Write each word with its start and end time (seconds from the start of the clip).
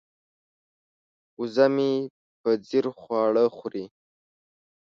وزه 1.39 1.65
مې 1.75 1.91
په 2.41 2.49
ځیر 2.67 2.85
خواړه 2.99 3.43
خوري. 3.55 3.85